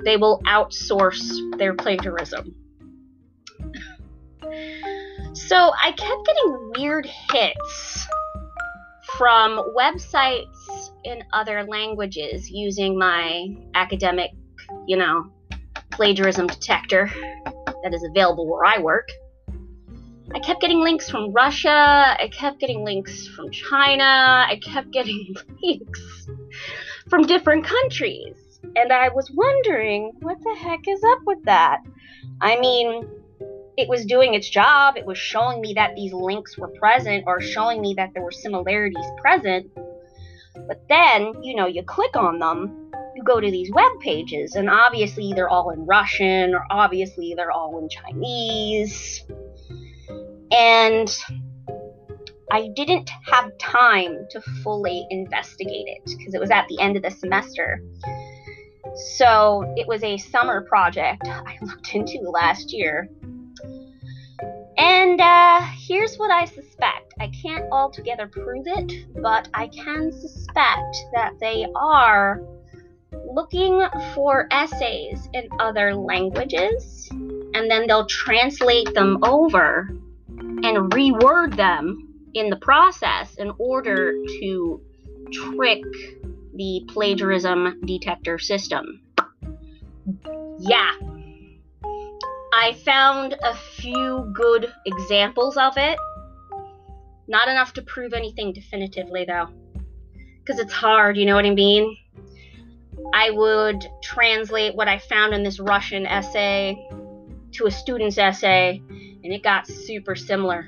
They 0.03 0.17
will 0.17 0.41
outsource 0.47 1.59
their 1.59 1.75
plagiarism. 1.75 2.55
So 5.47 5.73
I 5.81 5.93
kept 5.93 6.27
getting 6.27 6.73
weird 6.77 7.07
hits 7.07 8.09
from 9.17 9.63
websites 9.79 10.91
in 11.05 11.23
other 11.33 11.63
languages 11.63 12.51
using 12.51 12.99
my 12.99 13.55
academic, 13.77 14.33
you 14.89 14.97
know, 14.97 15.31
plagiarism 15.93 16.49
detector 16.49 17.09
that 17.85 17.95
is 17.95 18.03
available 18.03 18.49
where 18.49 18.65
I 18.65 18.79
work. 18.79 19.09
I 20.35 20.41
kept 20.41 20.61
getting 20.61 20.81
links 20.81 21.09
from 21.09 21.33
Russia, 21.33 21.71
I 21.71 22.29
kept 22.33 22.59
getting 22.59 22.85
links 22.85 23.29
from 23.29 23.49
China, 23.53 24.45
I 24.49 24.59
kept 24.61 24.91
getting 24.91 25.33
links 25.63 26.29
from 27.09 27.23
different 27.23 27.65
countries. 27.65 28.35
And 28.75 28.93
I 28.93 29.11
was 29.11 29.31
wondering, 29.31 30.13
what 30.23 30.39
the 30.43 30.57
heck 30.59 30.89
is 30.89 31.01
up 31.05 31.21
with 31.25 31.45
that? 31.45 31.83
I 32.41 32.59
mean, 32.59 33.09
it 33.77 33.89
was 33.89 34.07
doing 34.07 34.35
its 34.35 34.49
job. 34.49 34.97
It 34.97 35.05
was 35.05 35.19
showing 35.19 35.61
me 35.61 35.75
that 35.75 35.95
these 35.95 36.13
links 36.13 36.57
were 36.57 36.69
present 36.69 37.25
or 37.27 37.41
showing 37.41 37.81
me 37.83 37.95
that 37.95 38.11
there 38.15 38.23
were 38.23 38.33
similarities 38.33 39.05
present. 39.21 39.71
But 40.67 40.83
then, 40.89 41.35
you 41.43 41.55
know, 41.55 41.67
you 41.67 41.83
click 41.83 42.17
on 42.17 42.39
them, 42.39 42.91
you 43.15 43.23
go 43.23 43.39
to 43.39 43.51
these 43.51 43.71
web 43.73 43.93
pages, 44.01 44.55
and 44.55 44.71
obviously 44.71 45.33
they're 45.35 45.51
all 45.51 45.71
in 45.71 45.85
Russian 45.85 46.55
or 46.55 46.65
obviously 46.71 47.35
they're 47.37 47.53
all 47.53 47.79
in 47.79 47.89
Chinese. 47.91 49.23
And 50.51 51.15
I 52.51 52.69
didn't 52.75 53.11
have 53.27 53.51
time 53.59 54.27
to 54.31 54.41
fully 54.63 55.07
investigate 55.11 55.87
it 55.87 56.03
because 56.07 56.33
it 56.33 56.41
was 56.41 56.51
at 56.51 56.67
the 56.69 56.81
end 56.81 56.97
of 56.97 57.03
the 57.03 57.11
semester. 57.11 57.83
So 59.19 59.75
it 59.77 59.87
was 59.87 60.03
a 60.03 60.17
summer 60.17 60.63
project 60.63 61.23
I 61.27 61.59
looked 61.61 61.95
into 61.95 62.21
last 62.21 62.73
year 62.73 63.11
and 64.79 65.21
uh, 65.21 65.61
here's 65.77 66.17
what 66.17 66.31
I 66.31 66.45
suspect. 66.45 67.15
I 67.19 67.29
can't 67.29 67.65
altogether 67.73 68.27
prove 68.27 68.67
it, 68.67 69.21
but 69.21 69.49
I 69.55 69.69
can 69.69 70.13
suspect 70.13 70.97
that 71.13 71.33
they 71.41 71.67
are 71.75 72.43
looking 73.25 73.85
for 74.15 74.49
essays 74.51 75.29
in 75.33 75.49
other 75.59 75.95
languages, 75.95 77.09
and 77.11 77.71
then 77.71 77.87
they'll 77.87 78.07
translate 78.07 78.93
them 78.95 79.19
over 79.23 79.89
and 80.39 80.93
reword 80.93 81.57
them 81.57 82.15
in 82.35 82.51
the 82.51 82.57
process 82.57 83.35
in 83.37 83.53
order 83.59 84.13
to 84.41 84.81
trick 85.33 85.83
the 86.55 86.85
plagiarism 86.89 87.81
detector 87.85 88.39
system. 88.39 89.01
Yeah, 90.59 90.93
I 92.59 92.73
found 92.73 93.37
a 93.43 93.55
few 93.55 94.33
good 94.33 94.73
examples 94.87 95.59
of 95.59 95.75
it. 95.77 95.99
Not 97.29 97.49
enough 97.49 97.75
to 97.75 97.83
prove 97.83 98.15
anything 98.15 98.55
definitively, 98.55 99.27
though. 99.27 99.49
Because 100.39 100.59
it's 100.59 100.73
hard, 100.73 101.19
you 101.19 101.27
know 101.27 101.35
what 101.35 101.45
I 101.45 101.51
mean? 101.51 101.95
I 103.13 103.29
would 103.29 103.85
translate 104.03 104.75
what 104.75 104.89
I 104.89 104.97
found 104.99 105.35
in 105.35 105.43
this 105.43 105.61
Russian 105.61 106.07
essay 106.07 106.83
to 107.53 107.67
a 107.67 107.71
student's 107.71 108.17
essay, 108.17 108.81
and 108.89 109.35
it 109.35 109.43
got 109.43 109.67
super 109.67 110.17
similar. 110.17 110.67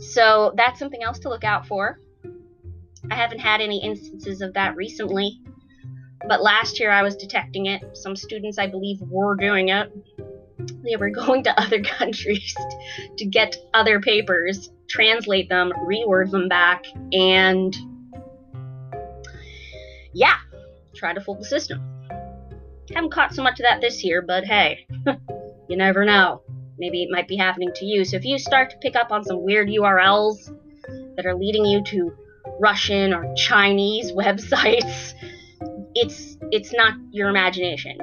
So 0.00 0.52
that's 0.56 0.80
something 0.80 1.04
else 1.04 1.20
to 1.20 1.28
look 1.28 1.44
out 1.44 1.64
for. 1.68 2.00
I 3.08 3.14
haven't 3.14 3.38
had 3.38 3.60
any 3.60 3.84
instances 3.84 4.40
of 4.40 4.52
that 4.54 4.74
recently, 4.74 5.40
but 6.26 6.42
last 6.42 6.80
year 6.80 6.90
I 6.90 7.04
was 7.04 7.14
detecting 7.14 7.66
it. 7.66 7.96
Some 7.96 8.16
students, 8.16 8.58
I 8.58 8.66
believe, 8.66 9.00
were 9.02 9.36
doing 9.36 9.68
it. 9.68 9.92
They 10.82 10.96
were 10.96 11.10
going 11.26 11.44
to 11.44 11.60
other 11.60 11.82
countries 11.82 12.54
to 13.18 13.24
get 13.24 13.56
other 13.72 14.00
papers, 14.00 14.70
translate 14.88 15.48
them, 15.48 15.72
reword 15.86 16.30
them 16.30 16.48
back, 16.48 16.84
and 17.12 17.76
yeah, 20.12 20.36
try 20.94 21.12
to 21.12 21.20
fool 21.20 21.34
the 21.34 21.44
system. 21.44 21.82
Haven't 22.94 23.10
caught 23.10 23.34
so 23.34 23.42
much 23.42 23.58
of 23.60 23.64
that 23.64 23.80
this 23.80 24.04
year, 24.04 24.22
but 24.22 24.44
hey, 24.44 24.86
you 25.68 25.76
never 25.76 26.04
know. 26.04 26.42
Maybe 26.78 27.02
it 27.02 27.08
might 27.10 27.28
be 27.28 27.36
happening 27.36 27.70
to 27.76 27.84
you. 27.84 28.04
So 28.04 28.16
if 28.16 28.24
you 28.24 28.38
start 28.38 28.70
to 28.70 28.76
pick 28.78 28.96
up 28.96 29.10
on 29.10 29.24
some 29.24 29.42
weird 29.42 29.68
URLs 29.68 30.54
that 31.16 31.26
are 31.26 31.34
leading 31.34 31.64
you 31.64 31.82
to 31.84 32.12
Russian 32.60 33.12
or 33.12 33.32
Chinese 33.34 34.12
websites, 34.12 35.14
it's 35.94 36.36
it's 36.50 36.72
not 36.72 36.94
your 37.10 37.28
imagination. 37.28 37.98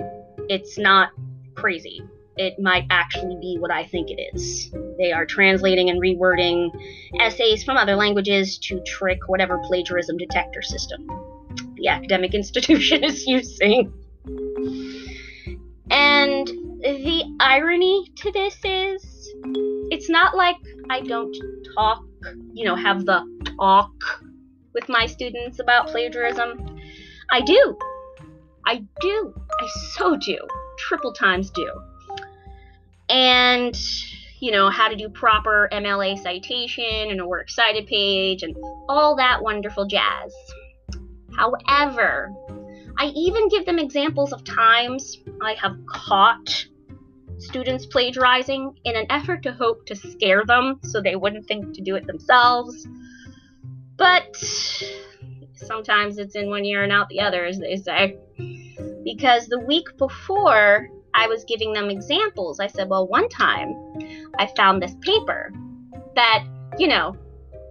It's 0.49 0.77
not 0.77 1.09
crazy. 1.55 2.01
It 2.37 2.59
might 2.59 2.85
actually 2.89 3.37
be 3.41 3.57
what 3.59 3.71
I 3.71 3.85
think 3.85 4.09
it 4.09 4.31
is. 4.33 4.71
They 4.97 5.11
are 5.11 5.25
translating 5.25 5.89
and 5.89 6.01
rewording 6.01 6.69
essays 7.19 7.63
from 7.63 7.77
other 7.77 7.95
languages 7.95 8.57
to 8.59 8.81
trick 8.85 9.19
whatever 9.27 9.59
plagiarism 9.67 10.17
detector 10.17 10.61
system 10.61 11.07
the 11.81 11.89
academic 11.89 12.33
institution 12.41 13.03
is 13.03 13.25
using. 13.27 13.91
And 15.89 16.47
the 16.47 17.37
irony 17.39 18.11
to 18.17 18.31
this 18.31 18.57
is 18.63 19.33
it's 19.91 20.09
not 20.09 20.35
like 20.35 20.55
I 20.89 21.01
don't 21.01 21.35
talk, 21.75 22.03
you 22.53 22.65
know, 22.65 22.75
have 22.75 23.05
the 23.05 23.23
talk 23.59 23.91
with 24.73 24.87
my 24.87 25.05
students 25.05 25.59
about 25.59 25.87
plagiarism. 25.87 26.79
I 27.29 27.41
do. 27.41 27.77
I 28.65 28.83
do. 29.01 29.33
I 29.59 29.67
so 29.95 30.15
do. 30.15 30.37
Triple 30.77 31.13
times 31.13 31.49
do. 31.49 31.69
And, 33.11 33.75
you 34.39 34.51
know, 34.51 34.69
how 34.69 34.87
to 34.87 34.95
do 34.95 35.09
proper 35.09 35.67
MLA 35.73 36.17
citation 36.17 37.11
and 37.11 37.19
a 37.19 37.27
works 37.27 37.55
cited 37.55 37.85
page 37.87 38.41
and 38.41 38.55
all 38.87 39.17
that 39.17 39.43
wonderful 39.43 39.85
jazz. 39.85 40.33
However, 41.35 42.33
I 42.97 43.07
even 43.07 43.49
give 43.49 43.65
them 43.65 43.79
examples 43.79 44.31
of 44.31 44.43
times 44.43 45.17
I 45.41 45.53
have 45.55 45.75
caught 45.87 46.65
students 47.37 47.85
plagiarizing 47.85 48.73
in 48.85 48.95
an 48.95 49.07
effort 49.09 49.43
to 49.43 49.51
hope 49.51 49.85
to 49.87 49.95
scare 49.95 50.45
them 50.45 50.79
so 50.83 51.01
they 51.01 51.15
wouldn't 51.15 51.47
think 51.47 51.73
to 51.73 51.81
do 51.81 51.95
it 51.95 52.05
themselves. 52.07 52.87
But 53.97 54.35
sometimes 55.55 56.17
it's 56.17 56.35
in 56.35 56.49
one 56.49 56.65
ear 56.65 56.83
and 56.83 56.91
out 56.91 57.09
the 57.09 57.21
other, 57.21 57.45
as 57.45 57.59
they 57.59 57.77
say. 57.77 58.17
Because 59.03 59.47
the 59.47 59.59
week 59.59 59.97
before, 59.97 60.87
I 61.13 61.27
was 61.27 61.43
giving 61.43 61.73
them 61.73 61.89
examples. 61.89 62.59
I 62.59 62.67
said, 62.67 62.89
well, 62.89 63.07
one 63.07 63.29
time 63.29 63.75
I 64.39 64.47
found 64.55 64.81
this 64.81 64.95
paper 65.01 65.51
that, 66.15 66.45
you 66.77 66.87
know, 66.87 67.15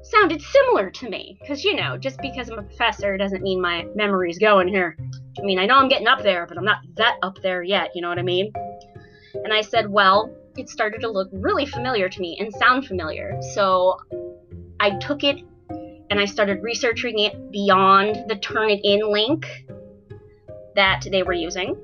sounded 0.03 0.41
similar 0.43 0.91
to 0.91 1.09
me. 1.09 1.39
Because, 1.41 1.65
you 1.65 1.75
know, 1.75 1.97
just 1.97 2.19
because 2.21 2.49
I'm 2.49 2.59
a 2.59 2.63
professor 2.63 3.17
doesn't 3.17 3.43
mean 3.43 3.61
my 3.61 3.87
memory's 3.95 4.39
going 4.39 4.69
here. 4.69 4.97
I 5.39 5.43
mean, 5.43 5.59
I 5.59 5.67
know 5.67 5.77
I'm 5.77 5.89
getting 5.89 6.09
up 6.09 6.23
there, 6.23 6.47
but 6.47 6.59
I'm 6.59 6.65
not 6.65 6.79
that 6.97 7.17
up 7.23 7.39
there 7.43 7.63
yet, 7.63 7.91
you 7.95 8.03
know 8.03 8.09
what 8.09 8.19
I 8.19 8.23
mean? 8.23 8.53
And 9.35 9.53
I 9.53 9.61
said, 9.61 9.89
well, 9.89 10.35
it 10.57 10.69
started 10.69 11.01
to 11.03 11.11
look 11.11 11.29
really 11.33 11.67
familiar 11.67 12.09
to 12.09 12.21
me 12.21 12.37
and 12.41 12.53
sound 12.55 12.87
familiar. 12.87 13.39
So 13.55 13.99
I 14.81 14.99
took 14.99 15.23
it 15.23 15.43
and 16.11 16.19
I 16.19 16.25
started 16.25 16.63
researching 16.63 17.21
it 17.21 17.51
beyond 17.53 18.29
the 18.29 18.35
Turnitin 18.35 19.13
link 19.13 19.47
that 20.75 21.07
they 21.11 21.23
were 21.23 21.33
using. 21.33 21.77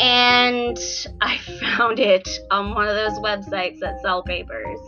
And 0.00 0.78
I 1.20 1.38
found 1.60 2.00
it 2.00 2.28
on 2.50 2.74
one 2.74 2.88
of 2.88 2.94
those 2.94 3.18
websites 3.20 3.78
that 3.80 4.00
sell 4.02 4.22
papers. 4.22 4.78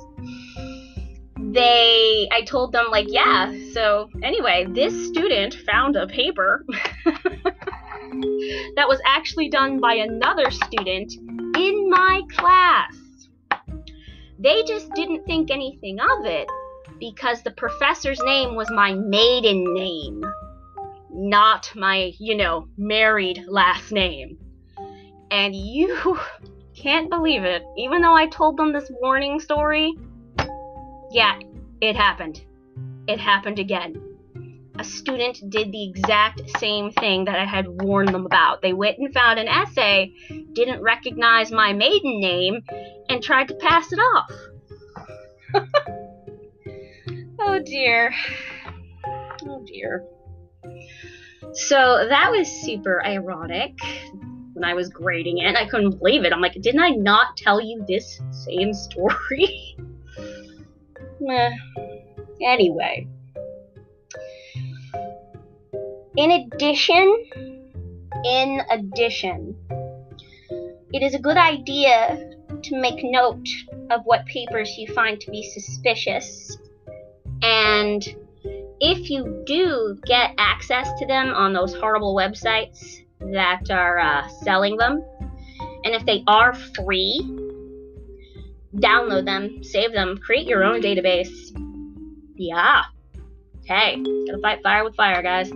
They, 1.38 2.28
I 2.32 2.42
told 2.42 2.72
them, 2.72 2.86
like, 2.90 3.06
yeah, 3.08 3.54
so 3.72 4.10
anyway, 4.22 4.66
this 4.68 5.08
student 5.08 5.54
found 5.66 5.96
a 5.96 6.06
paper 6.06 6.64
that 7.04 8.86
was 8.88 9.00
actually 9.06 9.48
done 9.48 9.80
by 9.80 9.94
another 9.94 10.50
student 10.50 11.12
in 11.56 11.88
my 11.88 12.22
class. 12.32 12.94
They 14.38 14.64
just 14.64 14.92
didn't 14.94 15.24
think 15.24 15.50
anything 15.50 15.98
of 15.98 16.26
it 16.26 16.48
because 16.98 17.42
the 17.42 17.52
professor's 17.52 18.20
name 18.24 18.54
was 18.54 18.70
my 18.70 18.94
maiden 18.94 19.72
name, 19.74 20.22
not 21.10 21.70
my, 21.74 22.12
you 22.18 22.36
know, 22.36 22.68
married 22.76 23.44
last 23.48 23.92
name. 23.92 24.38
And 25.30 25.54
you 25.54 26.18
can't 26.76 27.10
believe 27.10 27.44
it. 27.44 27.64
Even 27.76 28.02
though 28.02 28.14
I 28.14 28.26
told 28.26 28.56
them 28.56 28.72
this 28.72 28.90
warning 29.00 29.40
story, 29.40 29.94
yeah, 31.10 31.38
it 31.80 31.96
happened. 31.96 32.44
It 33.06 33.20
happened 33.20 33.58
again 33.58 34.16
a 34.78 34.84
student 34.84 35.38
did 35.48 35.72
the 35.72 35.88
exact 35.88 36.42
same 36.58 36.90
thing 36.92 37.24
that 37.24 37.38
I 37.38 37.44
had 37.44 37.66
warned 37.68 38.10
them 38.10 38.26
about. 38.26 38.62
They 38.62 38.72
went 38.72 38.98
and 38.98 39.12
found 39.12 39.38
an 39.38 39.48
essay, 39.48 40.12
didn't 40.52 40.82
recognize 40.82 41.50
my 41.50 41.72
maiden 41.72 42.20
name, 42.20 42.62
and 43.08 43.22
tried 43.22 43.48
to 43.48 43.54
pass 43.54 43.92
it 43.92 43.98
off. 43.98 44.30
oh 47.40 47.58
dear. 47.64 48.12
Oh 49.46 49.64
dear. 49.66 50.04
So 51.52 52.06
that 52.08 52.30
was 52.30 52.48
super 52.48 53.04
ironic 53.04 53.78
when 54.56 54.64
I 54.64 54.72
was 54.72 54.88
grading 54.88 55.38
it. 55.38 55.54
I 55.54 55.66
couldn't 55.66 55.98
believe 55.98 56.24
it. 56.24 56.32
I'm 56.32 56.40
like, 56.40 56.54
didn't 56.54 56.80
I 56.80 56.88
not 56.88 57.36
tell 57.36 57.60
you 57.60 57.84
this 57.86 58.20
same 58.30 58.72
story? 58.72 59.76
anyway. 62.42 63.06
In 66.16 66.30
addition, 66.30 67.26
in 68.24 68.62
addition, 68.70 69.54
it 70.94 71.02
is 71.02 71.14
a 71.14 71.18
good 71.18 71.36
idea 71.36 72.30
to 72.62 72.80
make 72.80 73.00
note 73.02 73.46
of 73.90 74.00
what 74.04 74.24
papers 74.24 74.74
you 74.78 74.90
find 74.94 75.20
to 75.20 75.30
be 75.30 75.42
suspicious. 75.50 76.56
And 77.42 78.02
if 78.80 79.10
you 79.10 79.42
do 79.46 79.98
get 80.06 80.30
access 80.38 80.88
to 80.98 81.06
them 81.06 81.34
on 81.34 81.52
those 81.52 81.74
horrible 81.74 82.14
websites 82.14 83.02
that 83.20 83.70
are 83.70 83.98
uh, 83.98 84.28
selling 84.28 84.76
them, 84.76 85.02
and 85.84 85.94
if 85.94 86.04
they 86.06 86.22
are 86.26 86.54
free, 86.54 87.20
download 88.76 89.24
them, 89.24 89.62
save 89.62 89.92
them, 89.92 90.18
create 90.18 90.46
your 90.46 90.64
own 90.64 90.80
database. 90.80 91.52
Yeah. 92.34 92.84
Hey, 93.64 93.96
gotta 93.96 94.38
fight 94.40 94.62
fire 94.62 94.84
with 94.84 94.94
fire, 94.94 95.22
guys 95.22 95.50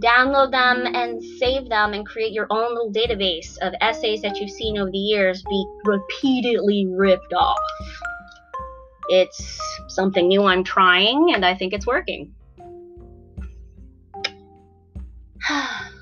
download 0.00 0.50
them 0.50 0.86
and 0.94 1.22
save 1.38 1.68
them 1.68 1.92
and 1.92 2.06
create 2.06 2.32
your 2.32 2.46
own 2.50 2.74
little 2.74 2.92
database 2.92 3.56
of 3.60 3.74
essays 3.80 4.22
that 4.22 4.38
you've 4.38 4.50
seen 4.50 4.78
over 4.78 4.90
the 4.90 4.98
years 4.98 5.42
be 5.42 5.66
repeatedly 5.84 6.86
ripped 6.88 7.32
off. 7.34 7.58
It's 9.08 9.60
something 9.88 10.28
new 10.28 10.44
I'm 10.44 10.64
trying, 10.64 11.34
and 11.34 11.44
I 11.44 11.54
think 11.54 11.72
it's 11.72 11.86
working. 11.86 12.32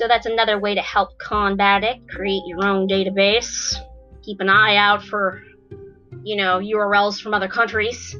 so 0.00 0.08
that's 0.08 0.24
another 0.24 0.58
way 0.58 0.74
to 0.74 0.80
help 0.80 1.18
combat 1.18 1.84
it. 1.84 2.08
Create 2.08 2.44
your 2.46 2.64
own 2.64 2.88
database. 2.88 3.74
Keep 4.22 4.40
an 4.40 4.48
eye 4.48 4.76
out 4.76 5.04
for, 5.04 5.42
you 6.22 6.36
know, 6.36 6.58
URLs 6.58 7.20
from 7.20 7.34
other 7.34 7.48
countries. 7.48 8.16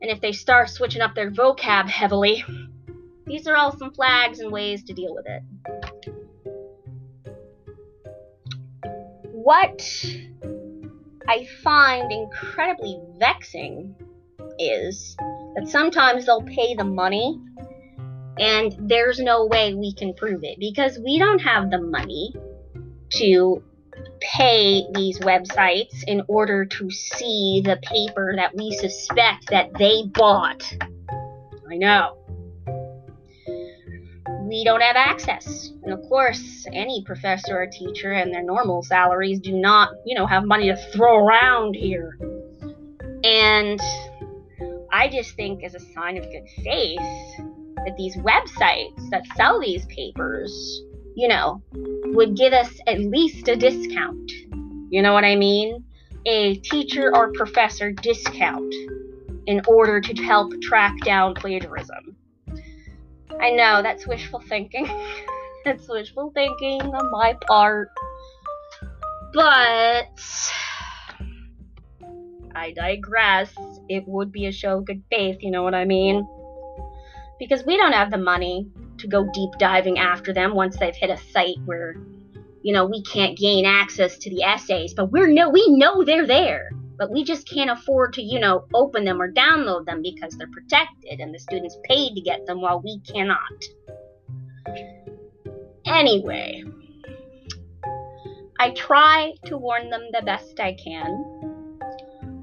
And 0.00 0.10
if 0.10 0.22
they 0.22 0.32
start 0.32 0.70
switching 0.70 1.02
up 1.02 1.14
their 1.14 1.30
vocab 1.30 1.90
heavily, 1.90 2.42
these 3.26 3.46
are 3.46 3.54
all 3.54 3.76
some 3.76 3.92
flags 3.92 4.40
and 4.40 4.50
ways 4.50 4.82
to 4.84 4.94
deal 4.94 5.14
with 5.14 5.26
it. 5.26 5.42
What 9.30 9.84
I 11.28 11.46
find 11.62 12.10
incredibly 12.10 12.98
vexing 13.18 13.94
is 14.58 15.14
that 15.54 15.68
sometimes 15.68 16.24
they'll 16.24 16.40
pay 16.44 16.74
the 16.74 16.84
money 16.84 17.38
and 18.40 18.74
there's 18.88 19.20
no 19.20 19.46
way 19.46 19.74
we 19.74 19.92
can 19.92 20.14
prove 20.14 20.42
it 20.42 20.58
because 20.58 20.98
we 20.98 21.18
don't 21.18 21.40
have 21.40 21.70
the 21.70 21.80
money 21.80 22.34
to 23.10 23.62
pay 24.20 24.84
these 24.94 25.18
websites 25.20 26.02
in 26.06 26.22
order 26.26 26.64
to 26.64 26.90
see 26.90 27.62
the 27.64 27.78
paper 27.82 28.34
that 28.36 28.54
we 28.56 28.72
suspect 28.72 29.50
that 29.50 29.70
they 29.78 30.04
bought. 30.14 30.62
I 31.70 31.76
know 31.76 32.16
we 34.50 34.64
don't 34.64 34.80
have 34.80 34.96
access. 34.96 35.70
And 35.84 35.92
of 35.92 36.00
course, 36.08 36.66
any 36.72 37.04
professor 37.04 37.62
or 37.62 37.66
teacher 37.66 38.12
and 38.12 38.34
their 38.34 38.42
normal 38.42 38.82
salaries 38.82 39.38
do 39.38 39.52
not, 39.52 39.90
you 40.04 40.18
know, 40.18 40.26
have 40.26 40.44
money 40.44 40.66
to 40.66 40.76
throw 40.92 41.24
around 41.24 41.76
here. 41.76 42.18
And 43.22 43.80
I 44.92 45.08
just 45.08 45.36
think, 45.36 45.62
as 45.62 45.74
a 45.74 45.80
sign 45.80 46.16
of 46.16 46.24
good 46.24 46.48
faith, 46.64 46.98
that 47.76 47.96
these 47.96 48.16
websites 48.16 49.10
that 49.10 49.24
sell 49.36 49.60
these 49.60 49.86
papers, 49.86 50.52
you 51.16 51.28
know, 51.28 51.62
would 52.06 52.36
give 52.36 52.52
us 52.52 52.70
at 52.86 53.00
least 53.00 53.48
a 53.48 53.56
discount. 53.56 54.30
You 54.90 55.02
know 55.02 55.12
what 55.12 55.24
I 55.24 55.36
mean? 55.36 55.84
A 56.26 56.56
teacher 56.56 57.14
or 57.14 57.32
professor 57.32 57.92
discount 57.92 58.74
in 59.46 59.62
order 59.66 60.00
to 60.00 60.22
help 60.22 60.52
track 60.62 60.94
down 61.04 61.34
plagiarism. 61.34 62.16
I 63.40 63.50
know, 63.50 63.82
that's 63.82 64.06
wishful 64.06 64.42
thinking. 64.48 64.86
that's 65.64 65.88
wishful 65.88 66.30
thinking 66.34 66.82
on 66.82 67.10
my 67.10 67.34
part. 67.46 67.88
But 69.32 70.20
I 72.54 72.72
digress. 72.72 73.52
It 73.88 74.06
would 74.06 74.32
be 74.32 74.46
a 74.46 74.52
show 74.52 74.78
of 74.78 74.84
good 74.84 75.02
faith, 75.10 75.38
you 75.40 75.50
know 75.50 75.62
what 75.62 75.74
I 75.74 75.84
mean? 75.84 76.26
Because 77.40 77.64
we 77.64 77.76
don't 77.76 77.92
have 77.92 78.12
the 78.12 78.18
money 78.18 78.68
to 78.98 79.08
go 79.08 79.28
deep 79.32 79.50
diving 79.58 79.98
after 79.98 80.32
them 80.32 80.54
once 80.54 80.78
they've 80.78 80.94
hit 80.94 81.10
a 81.10 81.16
site 81.32 81.58
where, 81.64 81.96
you 82.62 82.72
know, 82.72 82.86
we 82.86 83.02
can't 83.02 83.36
gain 83.36 83.66
access 83.66 84.16
to 84.18 84.30
the 84.30 84.44
essays, 84.44 84.94
but 84.94 85.10
we're 85.10 85.26
no 85.26 85.48
we 85.48 85.66
know 85.70 86.04
they're 86.04 86.26
there 86.26 86.70
but 87.00 87.10
we 87.10 87.24
just 87.24 87.48
can't 87.48 87.70
afford 87.70 88.12
to, 88.12 88.22
you 88.22 88.38
know, 88.38 88.66
open 88.74 89.06
them 89.06 89.22
or 89.22 89.32
download 89.32 89.86
them 89.86 90.02
because 90.02 90.36
they're 90.36 90.50
protected 90.52 91.18
and 91.18 91.34
the 91.34 91.38
students 91.38 91.78
paid 91.84 92.14
to 92.14 92.20
get 92.20 92.44
them 92.44 92.60
while 92.60 92.78
we 92.78 93.00
cannot. 93.00 93.38
Anyway, 95.86 96.62
I 98.58 98.72
try 98.72 99.32
to 99.46 99.56
warn 99.56 99.88
them 99.88 100.02
the 100.12 100.20
best 100.20 100.60
I 100.60 100.74
can. 100.74 101.80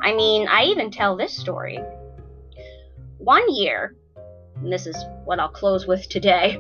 I 0.02 0.16
mean, 0.16 0.48
I 0.48 0.64
even 0.64 0.90
tell 0.90 1.16
this 1.16 1.38
story. 1.38 1.80
One 3.20 3.54
year, 3.54 3.96
and 4.62 4.72
this 4.72 4.88
is 4.88 4.96
what 5.26 5.40
I'll 5.40 5.50
close 5.50 5.88
with 5.88 6.08
today. 6.10 6.60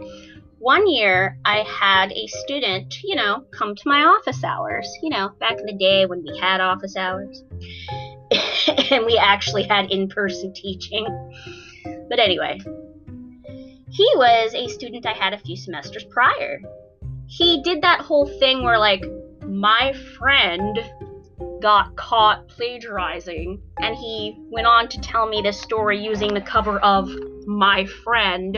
One 0.60 0.89
year, 0.89 1.38
I 1.45 1.60
had 1.60 2.12
a 2.12 2.27
student, 2.27 3.03
you 3.03 3.15
know, 3.15 3.45
come 3.51 3.75
to 3.75 3.83
my 3.86 4.03
office 4.03 4.43
hours. 4.43 4.88
You 5.03 5.10
know, 5.10 5.29
back 5.39 5.60
in 5.60 5.65
the 5.65 5.77
day 5.77 6.05
when 6.05 6.23
we 6.23 6.38
had 6.39 6.62
office 6.62 6.95
hours. 6.95 7.43
and 8.91 9.05
we 9.05 9.17
actually 9.17 9.63
had 9.63 9.91
in 9.91 10.10
person 10.10 10.53
teaching. 10.53 11.05
But 12.10 12.19
anyway, 12.19 12.60
he 13.89 14.12
was 14.15 14.53
a 14.53 14.67
student 14.67 15.05
I 15.05 15.13
had 15.13 15.33
a 15.33 15.38
few 15.38 15.55
semesters 15.55 16.03
prior. 16.05 16.60
He 17.27 17.62
did 17.63 17.81
that 17.81 18.01
whole 18.01 18.27
thing 18.39 18.63
where, 18.63 18.79
like, 18.79 19.03
my 19.45 19.93
friend 20.17 20.79
got 21.62 21.96
caught 21.96 22.48
plagiarizing, 22.48 23.62
and 23.80 23.96
he 23.96 24.36
went 24.52 24.67
on 24.67 24.88
to 24.89 25.02
tell 25.02 25.28
me 25.28 25.41
this 25.41 25.60
story 25.60 26.04
using 26.04 26.34
the 26.34 26.41
cover 26.41 26.80
of 26.80 27.10
My 27.46 27.86
Friend. 28.04 28.58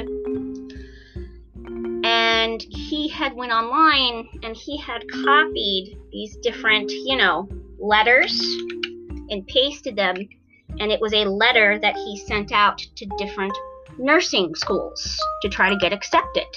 And 2.04 2.62
he 2.62 3.10
had 3.10 3.34
went 3.34 3.52
online 3.52 4.28
and 4.44 4.56
he 4.56 4.78
had 4.78 5.04
copied 5.24 5.98
these 6.12 6.38
different, 6.38 6.90
you 6.92 7.18
know, 7.18 7.48
letters 7.78 8.40
and 9.30 9.46
pasted 9.48 9.96
them, 9.96 10.16
and 10.80 10.92
it 10.92 11.02
was 11.02 11.14
a 11.14 11.26
letter 11.26 11.78
that 11.80 11.96
he 11.96 12.18
sent 12.26 12.52
out 12.52 12.78
to 12.78 13.06
different 13.18 13.54
nursing 13.98 14.56
schools 14.56 15.20
to 15.42 15.50
try 15.50 15.70
to 15.70 15.76
get 15.76 15.94
accepted. 15.94 16.48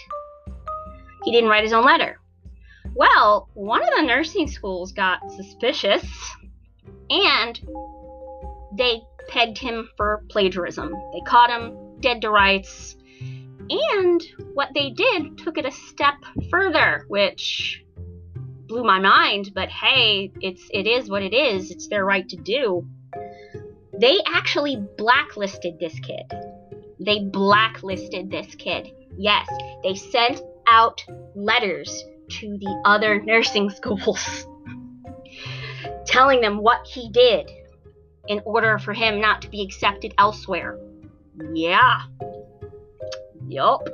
He 1.24 1.32
didn't 1.32 1.50
write 1.50 1.64
his 1.64 1.72
own 1.72 1.84
letter. 1.84 2.18
Well, 2.94 3.48
one 3.54 3.82
of 3.82 3.88
the 3.96 4.02
nursing 4.02 4.48
schools 4.48 4.92
got 4.92 5.30
suspicious 5.30 6.06
and 7.08 7.60
they 8.76 9.02
pegged 9.28 9.58
him 9.58 9.88
for 9.96 10.24
plagiarism. 10.28 10.92
They 11.12 11.20
caught 11.26 11.50
him 11.50 12.00
dead 12.00 12.20
to 12.22 12.30
rights. 12.30 12.96
And 13.70 14.22
what 14.54 14.70
they 14.74 14.90
did 14.90 15.38
took 15.38 15.56
it 15.56 15.64
a 15.64 15.70
step 15.70 16.16
further, 16.50 17.04
which 17.08 17.82
blew 18.66 18.84
my 18.84 18.98
mind, 18.98 19.52
but 19.54 19.68
hey, 19.70 20.32
it's 20.40 20.68
it 20.72 20.86
is 20.86 21.08
what 21.08 21.22
it 21.22 21.32
is. 21.32 21.70
It's 21.70 21.88
their 21.88 22.04
right 22.04 22.28
to 22.28 22.36
do. 22.36 22.86
They 23.98 24.18
actually 24.26 24.76
blacklisted 24.98 25.78
this 25.78 25.98
kid. 26.00 26.24
They 26.98 27.20
blacklisted 27.20 28.30
this 28.30 28.54
kid. 28.54 28.90
Yes, 29.16 29.48
they 29.82 29.94
sent 29.94 30.40
out 30.66 31.04
letters 31.34 32.04
to 32.40 32.58
the 32.58 32.82
other 32.84 33.20
nursing 33.22 33.70
schools 33.70 34.46
telling 36.06 36.40
them 36.40 36.58
what 36.58 36.86
he 36.86 37.10
did 37.10 37.50
in 38.28 38.40
order 38.44 38.78
for 38.78 38.92
him 38.92 39.20
not 39.20 39.42
to 39.42 39.48
be 39.48 39.62
accepted 39.62 40.14
elsewhere. 40.18 40.78
Yeah. 41.54 42.02
Yup. 43.48 43.88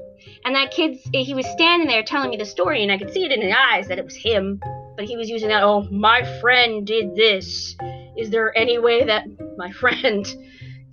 And 0.44 0.54
that 0.54 0.70
kid's, 0.70 1.00
he 1.12 1.34
was 1.34 1.46
standing 1.46 1.88
there 1.88 2.02
telling 2.02 2.30
me 2.30 2.36
the 2.36 2.44
story, 2.44 2.82
and 2.82 2.92
I 2.92 2.98
could 2.98 3.12
see 3.12 3.24
it 3.24 3.32
in 3.32 3.42
his 3.42 3.54
eyes 3.56 3.88
that 3.88 3.98
it 3.98 4.04
was 4.04 4.16
him. 4.16 4.60
But 4.96 5.06
he 5.06 5.16
was 5.16 5.30
using 5.30 5.48
that, 5.48 5.62
oh, 5.62 5.82
my 5.90 6.24
friend 6.40 6.86
did 6.86 7.14
this. 7.14 7.76
Is 8.16 8.30
there 8.30 8.56
any 8.56 8.78
way 8.78 9.04
that 9.04 9.26
my 9.56 9.70
friend 9.80 10.26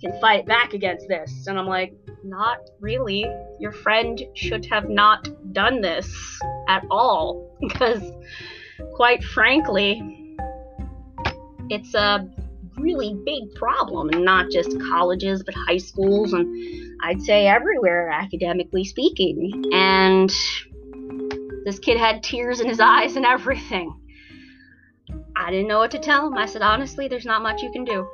can 0.00 0.18
fight 0.20 0.46
back 0.46 0.74
against 0.74 1.08
this? 1.08 1.46
And 1.46 1.58
I'm 1.58 1.66
like, 1.66 1.92
not 2.24 2.58
really. 2.80 3.26
Your 3.58 3.72
friend 3.72 4.20
should 4.34 4.64
have 4.66 4.88
not 4.88 5.28
done 5.52 5.80
this 5.80 6.40
at 6.68 6.84
all. 6.90 7.56
Because, 7.60 8.02
quite 8.94 9.22
frankly, 9.22 10.36
it's 11.68 11.94
a 11.94 12.28
really 12.78 13.14
big 13.24 13.54
problem, 13.54 14.10
and 14.10 14.24
not 14.24 14.50
just 14.50 14.78
colleges, 14.90 15.42
but 15.42 15.54
high 15.66 15.78
schools, 15.78 16.32
and 16.32 16.46
I'd 17.02 17.22
say 17.22 17.46
everywhere, 17.46 18.10
academically 18.10 18.84
speaking. 18.84 19.64
And 19.72 20.30
this 21.64 21.78
kid 21.78 21.98
had 21.98 22.22
tears 22.22 22.60
in 22.60 22.68
his 22.68 22.80
eyes 22.80 23.16
and 23.16 23.24
everything. 23.24 23.98
I 25.34 25.50
didn't 25.50 25.68
know 25.68 25.78
what 25.78 25.90
to 25.92 25.98
tell 25.98 26.26
him. 26.26 26.34
I 26.36 26.46
said, 26.46 26.62
honestly, 26.62 27.08
there's 27.08 27.26
not 27.26 27.42
much 27.42 27.62
you 27.62 27.70
can 27.72 27.84
do. 27.84 28.08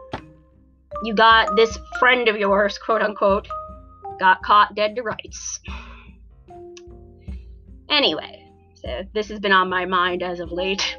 You 1.05 1.15
got 1.15 1.57
this 1.57 1.77
friend 1.99 2.29
of 2.29 2.37
yours, 2.37 2.79
quote 2.79 3.03
unquote, 3.03 3.49
got 4.21 4.43
caught 4.43 4.75
dead 4.75 4.95
to 4.97 5.03
rights. 5.03 5.61
Anyway, 7.91 8.42
so 8.85 9.03
this 9.15 9.29
has 9.29 9.41
been 9.41 9.53
on 9.53 9.69
my 9.69 9.85
mind 9.85 10.23
as 10.23 10.41
of 10.41 10.51
late. 10.51 10.97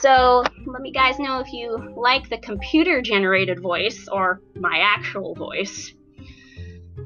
So 0.00 0.44
let 0.66 0.82
me 0.82 0.92
guys 0.92 1.18
know 1.18 1.40
if 1.40 1.52
you 1.52 1.94
like 1.96 2.28
the 2.28 2.38
computer 2.38 3.00
generated 3.00 3.60
voice 3.60 4.08
or 4.08 4.40
my 4.54 4.78
actual 4.78 5.34
voice. 5.34 5.92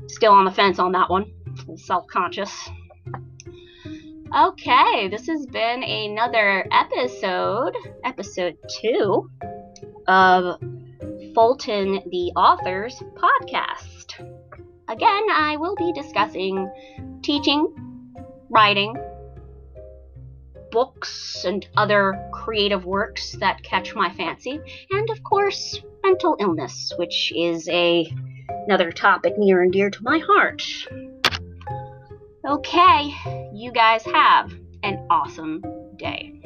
Still 0.08 0.32
on 0.32 0.44
the 0.44 0.50
fence 0.50 0.78
on 0.78 0.92
that 0.92 1.08
one. 1.08 1.32
Self 1.76 2.06
conscious. 2.08 2.68
Okay, 4.36 5.08
this 5.08 5.26
has 5.26 5.46
been 5.46 5.82
another 5.82 6.66
episode, 6.70 7.76
episode 8.04 8.56
two 8.80 9.28
of 10.06 10.60
Fulton 11.34 12.00
the 12.10 12.32
Author's 12.36 13.02
podcast. 13.16 14.14
Again, 14.88 15.26
I 15.32 15.56
will 15.58 15.74
be 15.76 15.92
discussing 15.92 16.70
teaching, 17.22 17.89
writing, 18.50 18.96
books 20.70 21.44
and 21.44 21.66
other 21.76 22.28
creative 22.32 22.84
works 22.84 23.36
that 23.40 23.62
catch 23.62 23.94
my 23.94 24.12
fancy, 24.12 24.60
and 24.90 25.10
of 25.10 25.22
course, 25.22 25.80
mental 26.02 26.36
illness, 26.40 26.92
which 26.96 27.32
is 27.34 27.68
a 27.68 28.12
another 28.66 28.90
topic 28.90 29.38
near 29.38 29.62
and 29.62 29.72
dear 29.72 29.90
to 29.90 30.02
my 30.02 30.18
heart. 30.18 30.62
Okay, 32.46 33.14
you 33.52 33.72
guys 33.72 34.04
have 34.04 34.52
an 34.82 35.06
awesome 35.10 35.62
day. 35.96 36.40